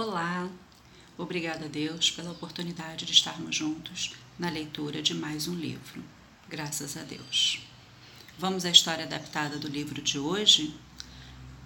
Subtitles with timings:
[0.00, 0.48] Olá!
[1.16, 6.04] Obrigada a Deus pela oportunidade de estarmos juntos na leitura de mais um livro.
[6.48, 7.66] Graças a Deus.
[8.38, 10.72] Vamos à história adaptada do livro de hoje?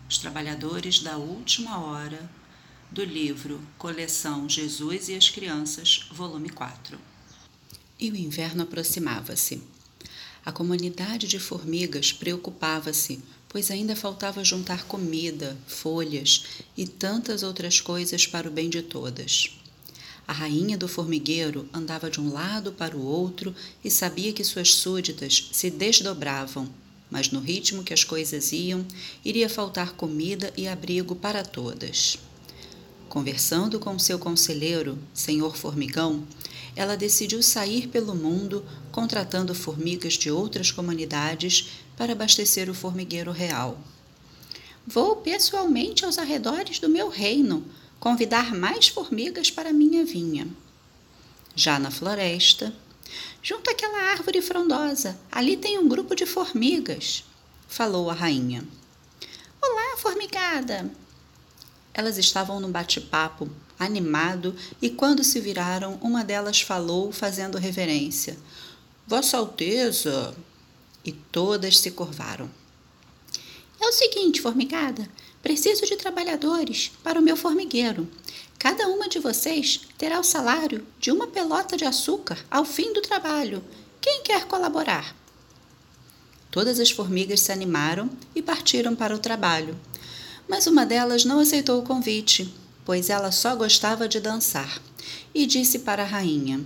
[0.09, 2.31] Os Trabalhadores da Última Hora,
[2.91, 6.99] do livro Coleção Jesus e as Crianças, volume 4.
[8.01, 9.63] E o inverno aproximava-se.
[10.45, 13.23] A comunidade de formigas preocupava-se
[13.53, 16.45] pois ainda faltava juntar comida, folhas
[16.75, 19.51] e tantas outras coisas para o bem de todas.
[20.27, 23.55] A rainha do formigueiro andava de um lado para o outro
[23.85, 26.67] e sabia que suas súditas se desdobravam,
[27.11, 28.87] mas no ritmo que as coisas iam,
[29.23, 32.17] iria faltar comida e abrigo para todas.
[33.07, 36.27] Conversando com seu conselheiro, senhor Formigão,
[36.75, 43.79] ela decidiu sair pelo mundo contratando formigas de outras comunidades para abastecer o formigueiro real.
[44.87, 47.65] Vou pessoalmente aos arredores do meu reino
[48.01, 50.49] convidar mais formigas para minha vinha.
[51.55, 52.75] Já na floresta,
[53.43, 57.25] junto àquela árvore frondosa, ali tem um grupo de formigas,
[57.69, 58.67] falou a rainha.
[59.61, 60.91] Olá, formigada!
[61.95, 68.39] Elas estavam num bate-papo animado e, quando se viraram, uma delas falou, fazendo reverência:
[69.07, 70.35] Vossa Alteza!
[71.05, 72.49] E todas se curvaram.
[73.81, 75.07] É o seguinte, formigada:
[75.43, 78.09] preciso de trabalhadores para o meu formigueiro.
[78.59, 83.03] Cada uma de vocês terá o salário de uma pelota de açúcar ao fim do
[83.03, 83.63] trabalho.
[84.01, 85.17] Quem quer colaborar?
[86.51, 89.77] Todas as formigas se animaram e partiram para o trabalho
[90.49, 92.53] mas uma delas não aceitou o convite,
[92.85, 94.81] pois ela só gostava de dançar,
[95.35, 96.61] e disse para a rainha: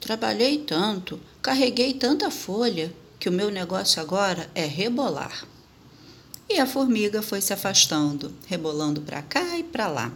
[0.00, 5.46] Trabalhei tanto, carreguei tanta folha, que o meu negócio agora é rebolar.
[6.48, 10.12] E a formiga foi se afastando, rebolando para cá e para lá.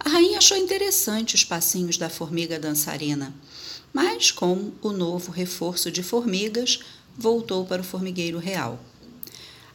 [0.00, 3.34] A rainha achou interessante os passinhos da formiga dançarina,
[3.92, 6.80] mas com o novo reforço de formigas,
[7.16, 8.80] voltou para o formigueiro real.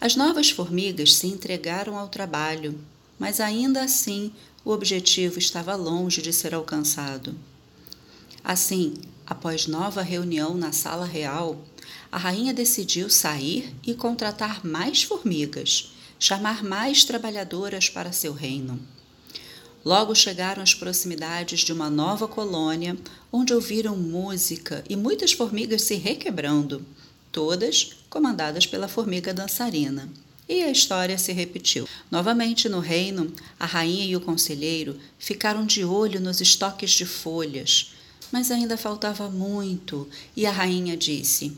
[0.04, 2.78] As novas formigas se entregaram ao trabalho,
[3.18, 4.34] mas ainda assim
[4.66, 7.34] o objetivo estava longe de ser alcançado.
[8.44, 11.64] Assim, após nova reunião na sala real,
[12.12, 18.78] a rainha decidiu sair e contratar mais formigas, chamar mais trabalhadoras para seu reino.
[19.86, 22.98] Logo chegaram às proximidades de uma nova colônia,
[23.32, 26.86] onde ouviram música e muitas formigas se requebrando
[27.34, 30.08] todas comandadas pela formiga dançarina.
[30.48, 31.88] E a história se repetiu.
[32.12, 37.94] Novamente no reino, a rainha e o conselheiro ficaram de olho nos estoques de folhas,
[38.32, 41.56] mas ainda faltava muito, e a rainha disse: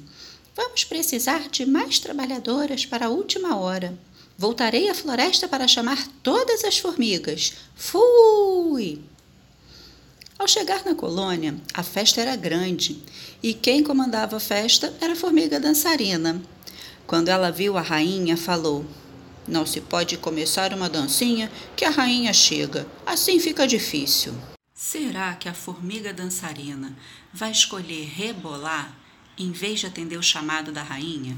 [0.55, 3.97] Vamos precisar de mais trabalhadoras para a última hora.
[4.37, 7.53] Voltarei à floresta para chamar todas as formigas.
[7.75, 9.01] Fui!
[10.37, 13.01] Ao chegar na colônia, a festa era grande
[13.41, 16.41] e quem comandava a festa era a formiga dançarina.
[17.07, 18.85] Quando ela viu a rainha, falou:
[19.47, 24.33] Não se pode começar uma dancinha que a rainha chega, assim fica difícil.
[24.73, 26.93] Será que a formiga dançarina
[27.33, 28.93] vai escolher rebolar
[29.37, 31.37] em vez de atender o chamado da rainha?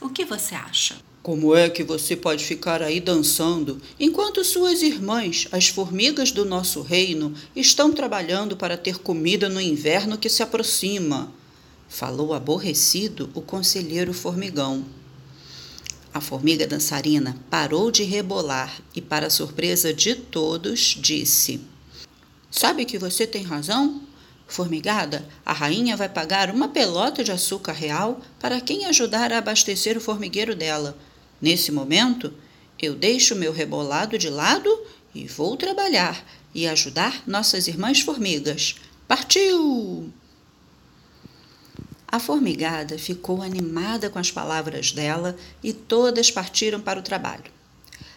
[0.00, 0.96] O que você acha?
[1.22, 6.80] Como é que você pode ficar aí dançando enquanto suas irmãs, as formigas do nosso
[6.80, 11.30] reino, estão trabalhando para ter comida no inverno que se aproxima?
[11.86, 14.82] Falou aborrecido o conselheiro formigão.
[16.14, 21.60] A formiga dançarina parou de rebolar e, para surpresa de todos, disse:
[22.50, 24.00] Sabe que você tem razão?
[24.48, 29.98] Formigada, a rainha vai pagar uma pelota de açúcar real para quem ajudar a abastecer
[29.98, 30.96] o formigueiro dela.
[31.40, 32.32] Nesse momento,
[32.80, 34.70] eu deixo meu rebolado de lado
[35.14, 36.24] e vou trabalhar
[36.54, 38.76] e ajudar nossas irmãs formigas.
[39.08, 40.12] Partiu!
[42.06, 47.52] A formigada ficou animada com as palavras dela e todas partiram para o trabalho.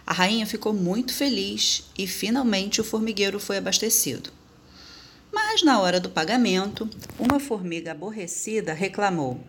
[0.06, 4.32] A rainha ficou muito feliz e finalmente o formigueiro foi abastecido.
[5.32, 9.40] Mas na hora do pagamento, uma formiga aborrecida reclamou: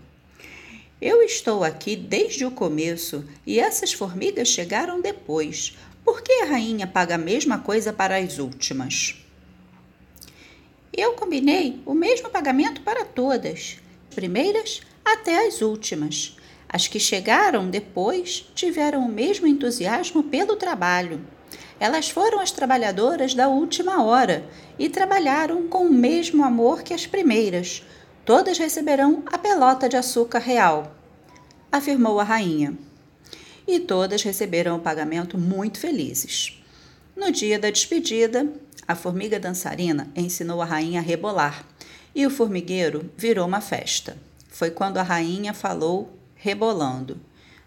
[1.05, 5.77] Eu estou aqui desde o começo e essas formigas chegaram depois.
[6.03, 9.15] Por que a rainha paga a mesma coisa para as últimas?
[10.91, 13.77] Eu combinei o mesmo pagamento para todas,
[14.15, 16.39] primeiras até as últimas.
[16.67, 21.21] As que chegaram depois tiveram o mesmo entusiasmo pelo trabalho.
[21.79, 24.49] Elas foram as trabalhadoras da última hora
[24.79, 27.83] e trabalharam com o mesmo amor que as primeiras.
[28.25, 30.97] Todas receberão a pelota de açúcar real,
[31.71, 32.77] afirmou a rainha.
[33.69, 36.59] E todas receberam o pagamento muito felizes.
[37.15, 38.51] No dia da despedida,
[38.89, 41.67] a formiga dançarina ensinou a rainha a rebolar
[42.15, 44.17] e o formigueiro virou uma festa.
[44.49, 47.21] Foi quando a rainha falou, rebolando: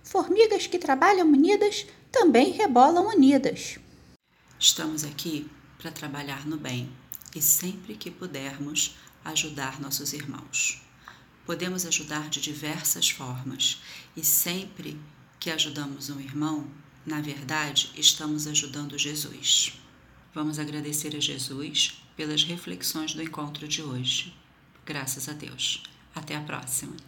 [0.04, 3.78] Formigas que trabalham unidas também rebolam unidas.
[4.60, 6.90] Estamos aqui para trabalhar no bem
[7.36, 8.98] e sempre que pudermos
[9.32, 10.82] ajudar nossos irmãos.
[11.46, 13.82] Podemos ajudar de diversas formas
[14.16, 15.00] e sempre
[15.40, 16.70] que ajudamos um irmão,
[17.06, 19.74] na verdade, estamos ajudando Jesus.
[20.34, 24.36] Vamos agradecer a Jesus pelas reflexões do encontro de hoje.
[24.86, 25.84] Graças a Deus.
[26.14, 27.07] Até a próxima.